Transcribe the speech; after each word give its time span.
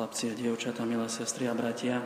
chlapci 0.00 0.32
a 0.32 0.38
dievčatá, 0.40 0.88
milé 0.88 1.12
sestry 1.12 1.44
a 1.44 1.52
bratia. 1.52 2.00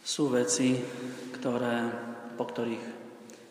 Sú 0.00 0.32
veci, 0.32 0.80
ktoré, 1.28 1.92
po 2.40 2.48
ktorých 2.48 2.84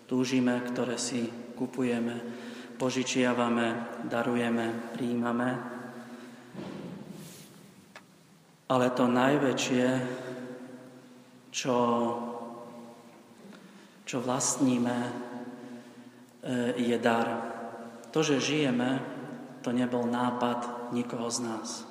túžime, 0.09 0.65
ktoré 0.65 0.97
si 0.97 1.29
kupujeme, 1.53 2.25
požičiavame, 2.81 4.01
darujeme, 4.09 4.97
príjmame. 4.97 5.61
Ale 8.73 8.89
to 8.97 9.05
najväčšie, 9.05 9.87
čo, 11.53 11.77
čo 14.09 14.17
vlastníme, 14.25 14.97
e, 15.05 15.11
je 16.81 16.97
dar. 16.97 17.27
To, 18.09 18.25
že 18.25 18.41
žijeme, 18.41 19.21
to 19.63 19.71
nebol 19.71 20.03
nápad 20.03 20.91
nikoho 20.91 21.31
z 21.31 21.39
nás. 21.47 21.87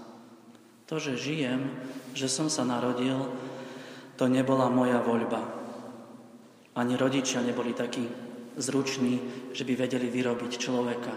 To, 0.92 1.00
že 1.00 1.16
žijem, 1.16 1.72
že 2.12 2.28
som 2.28 2.52
sa 2.52 2.68
narodil, 2.68 3.32
to 4.20 4.28
nebola 4.28 4.68
moja 4.68 5.00
voľba. 5.00 5.40
Ani 6.76 7.00
rodičia 7.00 7.40
neboli 7.40 7.72
takí 7.72 8.04
zruční, 8.60 9.20
že 9.56 9.64
by 9.64 9.72
vedeli 9.76 10.12
vyrobiť 10.12 10.52
človeka. 10.60 11.14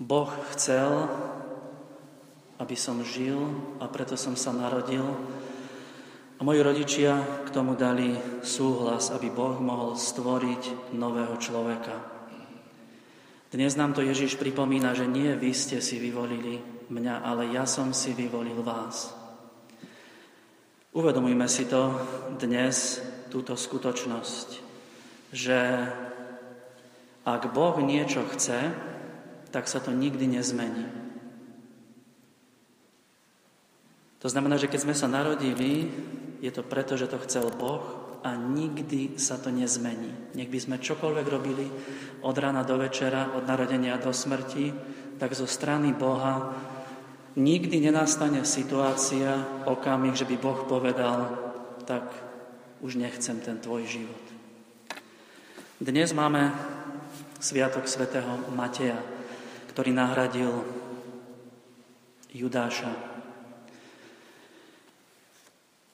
Boh 0.00 0.30
chcel, 0.54 1.10
aby 2.62 2.76
som 2.78 3.02
žil 3.02 3.42
a 3.82 3.90
preto 3.90 4.14
som 4.14 4.38
sa 4.38 4.54
narodil. 4.54 5.04
A 6.38 6.40
moji 6.40 6.62
rodičia 6.62 7.20
k 7.44 7.52
tomu 7.52 7.76
dali 7.76 8.16
súhlas, 8.40 9.12
aby 9.12 9.28
Boh 9.28 9.60
mohol 9.60 9.98
stvoriť 9.98 10.94
nového 10.96 11.36
človeka. 11.36 12.19
Dnes 13.50 13.74
nám 13.74 13.98
to 13.98 14.06
Ježiš 14.06 14.38
pripomína, 14.38 14.94
že 14.94 15.10
nie 15.10 15.34
vy 15.34 15.50
ste 15.50 15.82
si 15.82 15.98
vyvolili 15.98 16.62
mňa, 16.86 17.26
ale 17.26 17.50
ja 17.50 17.66
som 17.66 17.90
si 17.90 18.14
vyvolil 18.14 18.62
vás. 18.62 19.10
Uvedomujme 20.94 21.50
si 21.50 21.66
to 21.66 21.98
dnes, 22.38 23.02
túto 23.26 23.58
skutočnosť, 23.58 24.48
že 25.34 25.58
ak 27.26 27.42
Boh 27.50 27.74
niečo 27.82 28.22
chce, 28.30 28.70
tak 29.50 29.66
sa 29.66 29.82
to 29.82 29.90
nikdy 29.90 30.30
nezmení. 30.30 30.86
To 34.22 34.30
znamená, 34.30 34.62
že 34.62 34.70
keď 34.70 34.80
sme 34.86 34.94
sa 34.94 35.10
narodili, 35.10 35.90
je 36.38 36.54
to 36.54 36.62
preto, 36.62 36.94
že 36.94 37.10
to 37.10 37.18
chcel 37.26 37.50
Boh 37.50 38.09
a 38.20 38.36
nikdy 38.36 39.16
sa 39.16 39.40
to 39.40 39.48
nezmení. 39.48 40.36
Nech 40.36 40.52
by 40.52 40.58
sme 40.60 40.76
čokoľvek 40.76 41.26
robili 41.26 41.66
od 42.20 42.36
rána 42.36 42.62
do 42.62 42.76
večera, 42.76 43.32
od 43.32 43.48
narodenia 43.48 43.96
do 43.96 44.12
smrti, 44.12 44.72
tak 45.16 45.32
zo 45.32 45.48
strany 45.48 45.92
Boha 45.96 46.52
nikdy 47.36 47.80
nenastane 47.80 48.44
situácia, 48.44 49.64
okamih, 49.64 50.16
že 50.16 50.28
by 50.28 50.36
Boh 50.36 50.60
povedal, 50.68 51.32
tak 51.88 52.10
už 52.80 52.96
nechcem 52.96 53.40
ten 53.40 53.60
tvoj 53.60 53.86
život. 53.88 54.24
Dnes 55.80 56.12
máme 56.12 56.52
Sviatok 57.40 57.88
svätého 57.88 58.28
Mateja, 58.52 59.00
ktorý 59.72 59.96
nahradil 59.96 60.60
Judáša. 62.36 62.92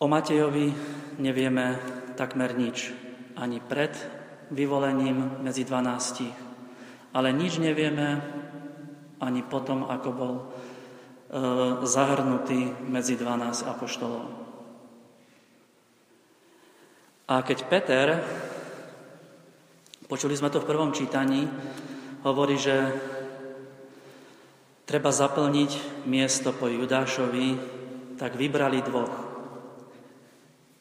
O 0.02 0.10
Matejovi 0.10 0.74
nevieme 1.22 1.78
takmer 2.16 2.56
nič, 2.56 2.90
ani 3.36 3.60
pred 3.60 3.92
vyvolením 4.50 5.44
medzi 5.44 5.68
dvanástich, 5.68 6.34
ale 7.12 7.36
nič 7.36 7.60
nevieme 7.60 8.24
ani 9.20 9.44
potom, 9.44 9.84
ako 9.84 10.10
bol 10.12 10.34
E, 11.26 11.38
zahrnutý 11.82 12.70
medzi 12.86 13.18
12 13.18 13.66
apoštolov. 13.66 14.30
A 17.26 17.42
keď 17.42 17.58
Peter, 17.66 18.06
počuli 20.06 20.38
sme 20.38 20.54
to 20.54 20.62
v 20.62 20.70
prvom 20.70 20.94
čítaní, 20.94 21.50
hovorí, 22.22 22.54
že 22.54 22.78
treba 24.86 25.10
zaplniť 25.10 26.06
miesto 26.06 26.54
po 26.54 26.70
Judášovi, 26.70 27.58
tak 28.14 28.38
vybrali 28.38 28.86
dvoch. 28.86 29.14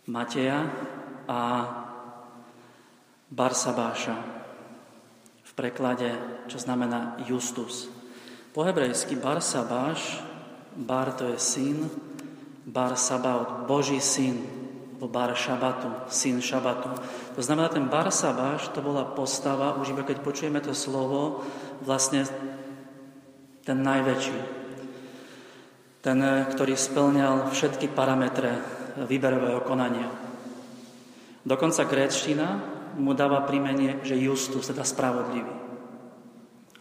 Mateja 0.05 0.69
a 1.27 1.41
Barsabáša. 3.29 4.17
V 5.45 5.51
preklade, 5.57 6.13
čo 6.47 6.61
znamená 6.61 7.19
Justus. 7.25 7.89
Po 8.55 8.63
hebrejsky 8.63 9.19
Barsabáš 9.19 10.25
Bar 10.75 11.15
to 11.15 11.31
je 11.31 11.39
syn, 11.39 11.87
Bar 12.67 12.99
Sabaot, 12.99 13.63
Boží 13.63 14.03
syn, 14.03 14.43
alebo 14.95 15.07
Bar 15.07 15.31
Šabatu, 15.35 15.87
syn 16.11 16.43
Šabatu. 16.43 16.91
To 17.35 17.41
znamená, 17.41 17.71
ten 17.71 17.87
Bar 17.87 18.11
Sabáš, 18.11 18.67
to 18.75 18.83
bola 18.83 19.07
postava, 19.07 19.79
už 19.79 19.95
iba 19.95 20.03
keď 20.03 20.19
počujeme 20.19 20.59
to 20.59 20.75
slovo, 20.75 21.47
vlastne 21.79 22.27
ten 23.63 23.79
najväčší. 23.79 24.39
Ten, 26.03 26.19
ktorý 26.51 26.75
splňal 26.75 27.49
všetky 27.55 27.87
parametre 27.95 28.59
výberového 28.99 29.63
konania. 29.63 30.11
Dokonca 31.45 31.85
gréčtina 31.85 32.57
mu 32.97 33.13
dáva 33.13 33.45
prímenie, 33.45 34.01
že 34.01 34.17
Justus, 34.17 34.65
teda 34.65 34.81
spravodlivý. 34.81 35.53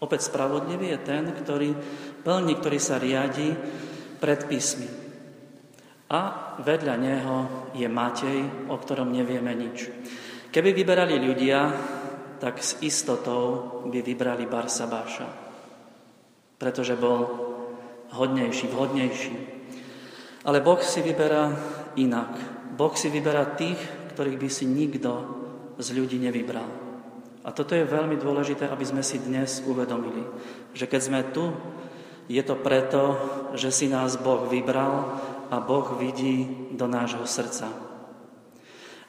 Opäť 0.00 0.32
spravodlivý 0.32 0.96
je 0.96 1.00
ten, 1.04 1.24
ktorý 1.28 1.76
plní, 2.24 2.52
ktorý 2.56 2.78
sa 2.80 2.96
riadi 2.96 3.52
predpismi. 4.18 4.88
A 6.08 6.20
vedľa 6.64 6.94
neho 6.96 7.36
je 7.76 7.88
Matej, 7.88 8.68
o 8.68 8.76
ktorom 8.80 9.12
nevieme 9.12 9.52
nič. 9.52 9.88
Keby 10.48 10.70
vyberali 10.72 11.16
ľudia, 11.20 11.60
tak 12.38 12.60
s 12.60 12.80
istotou 12.84 13.80
by 13.88 14.00
vybrali 14.04 14.44
Barsabáša, 14.44 15.28
pretože 16.60 16.94
bol 16.96 17.20
hodnejší, 18.12 18.68
vhodnejší. 18.70 19.34
Ale 20.44 20.60
Boh 20.60 20.78
si 20.84 21.00
vyberá 21.00 21.50
inak. 21.96 22.36
Boh 22.76 22.92
si 22.92 23.08
vyberá 23.08 23.56
tých, 23.56 23.80
ktorých 24.14 24.38
by 24.38 24.48
si 24.48 24.64
nikto 24.70 25.10
z 25.82 25.90
ľudí 25.98 26.22
nevybral. 26.22 26.84
A 27.44 27.52
toto 27.52 27.76
je 27.76 27.84
veľmi 27.84 28.16
dôležité, 28.16 28.70
aby 28.70 28.86
sme 28.86 29.04
si 29.04 29.20
dnes 29.20 29.60
uvedomili, 29.68 30.24
že 30.72 30.88
keď 30.88 31.00
sme 31.02 31.20
tu, 31.34 31.52
je 32.24 32.40
to 32.40 32.56
preto, 32.56 33.02
že 33.52 33.68
si 33.68 33.86
nás 33.90 34.16
Boh 34.16 34.48
vybral 34.48 35.20
a 35.52 35.60
Boh 35.60 36.00
vidí 36.00 36.48
do 36.72 36.88
nášho 36.88 37.26
srdca. 37.28 37.68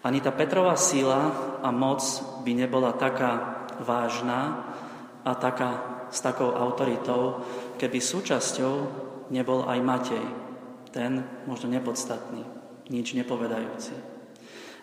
Ani 0.04 0.20
tá 0.20 0.36
Petrová 0.36 0.76
sila 0.76 1.32
a 1.64 1.72
moc 1.72 2.04
by 2.44 2.52
nebola 2.54 2.94
taká 2.94 3.64
vážna 3.80 4.68
a 5.26 5.32
taká, 5.34 5.70
s 6.12 6.22
takou 6.22 6.54
autoritou, 6.54 7.42
keby 7.82 7.98
súčasťou 7.98 8.74
nebol 9.34 9.66
aj 9.66 9.80
Matej, 9.82 10.26
ten 10.94 11.26
možno 11.50 11.74
nepodstatný, 11.74 12.46
nič 12.92 13.18
nepovedajúci. 13.18 14.15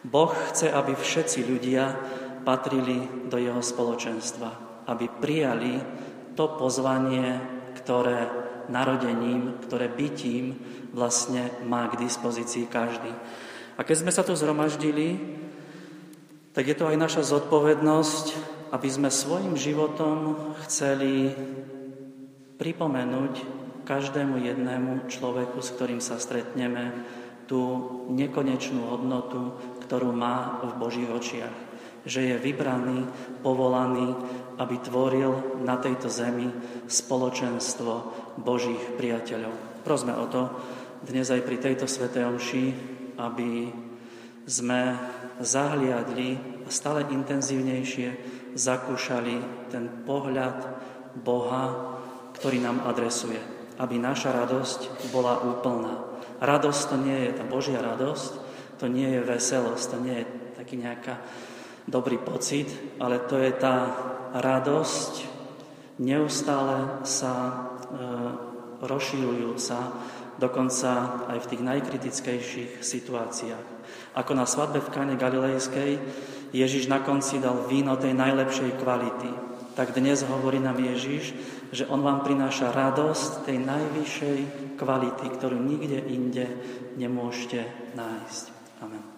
Boh 0.02 0.34
chce, 0.50 0.66
aby 0.70 0.98
všetci 0.98 1.46
ľudia 1.46 1.94
patrili 2.42 3.26
do 3.30 3.38
jeho 3.38 3.62
spoločenstva, 3.62 4.82
aby 4.90 5.06
prijali 5.06 5.78
to 6.34 6.58
pozvanie, 6.58 7.38
ktoré 7.78 8.26
narodením, 8.66 9.62
ktoré 9.62 9.86
bytím 9.86 10.58
vlastne 10.90 11.50
má 11.66 11.86
k 11.86 12.02
dispozícii 12.02 12.66
každý. 12.66 13.10
A 13.78 13.80
keď 13.86 13.96
sme 14.04 14.12
sa 14.12 14.26
tu 14.26 14.34
zhromaždili, 14.34 15.16
tak 16.52 16.68
je 16.68 16.76
to 16.76 16.90
aj 16.90 16.96
naša 17.00 17.22
zodpovednosť, 17.24 18.26
aby 18.74 18.88
sme 18.88 19.08
svojim 19.08 19.56
životom 19.56 20.52
chceli 20.66 21.32
pripomenúť 22.60 23.62
každému 23.88 24.38
jednému 24.38 25.08
človeku, 25.08 25.58
s 25.58 25.72
ktorým 25.74 26.00
sa 26.00 26.20
stretneme, 26.20 26.92
tú 27.46 27.60
nekonečnú 28.12 28.92
hodnotu, 28.92 29.56
ktorú 29.86 30.14
má 30.14 30.62
v 30.62 30.70
Božích 30.78 31.10
očiach 31.10 31.72
že 32.02 32.34
je 32.34 32.36
vybraný, 32.38 33.06
povolaný, 33.46 34.14
aby 34.58 34.76
tvoril 34.82 35.62
na 35.62 35.78
tejto 35.78 36.10
zemi 36.10 36.50
spoločenstvo 36.90 37.92
Božích 38.42 38.98
priateľov. 38.98 39.82
Prosme 39.86 40.14
o 40.18 40.26
to 40.26 40.50
dnes 41.06 41.30
aj 41.30 41.42
pri 41.46 41.56
tejto 41.58 41.86
svetej 41.86 42.26
omši, 42.26 42.64
aby 43.18 43.70
sme 44.46 44.98
zahliadli 45.38 46.38
a 46.66 46.68
stále 46.70 47.06
intenzívnejšie 47.10 48.08
zakúšali 48.58 49.34
ten 49.70 50.02
pohľad 50.02 50.58
Boha, 51.22 51.94
ktorý 52.34 52.58
nám 52.58 52.82
adresuje. 52.82 53.61
Aby 53.80 53.96
naša 53.96 54.32
radosť 54.32 55.10
bola 55.12 55.40
úplná. 55.40 56.02
Radosť 56.42 56.82
to 56.92 56.96
nie 56.98 57.18
je 57.28 57.30
tá 57.38 57.44
Božia 57.46 57.78
radosť, 57.78 58.32
to 58.82 58.90
nie 58.90 59.06
je 59.06 59.20
veselosť, 59.22 59.84
to 59.94 59.98
nie 60.02 60.16
je 60.22 60.26
taký 60.58 60.74
nejaká 60.76 61.22
dobrý 61.86 62.18
pocit, 62.18 62.68
ale 62.98 63.22
to 63.24 63.38
je 63.38 63.52
tá 63.54 63.94
radosť 64.34 65.32
neustále 66.02 67.04
sa 67.06 67.34
e, 67.36 67.52
rozširujú 68.82 69.54
sa, 69.60 69.92
dokonca 70.40 71.22
aj 71.30 71.38
v 71.44 71.48
tých 71.54 71.62
najkritickejších 71.62 72.72
situáciách. 72.82 73.66
Ako 74.16 74.32
na 74.34 74.48
svadbe 74.48 74.80
v 74.80 74.92
Kane 74.92 75.14
Galilejskej 75.14 76.00
Ježiš 76.52 76.88
na 76.88 77.00
konci 77.00 77.38
dal 77.38 77.68
víno 77.68 77.96
tej 77.96 78.12
najlepšej 78.16 78.76
kvality. 78.80 79.30
Tak 79.72 79.96
dnes 79.96 80.20
hovorí 80.28 80.60
nám 80.60 80.76
Ježiš, 80.76 81.32
že 81.72 81.88
On 81.88 82.04
vám 82.04 82.20
prináša 82.20 82.76
radosť 82.76 83.48
tej 83.48 83.58
najvyššej 83.64 84.38
kvality, 84.76 85.26
ktorú 85.32 85.56
nikde 85.56 86.04
inde 86.12 86.46
nemôžete 87.00 87.64
nájsť. 87.96 88.44
Amen. 88.84 89.11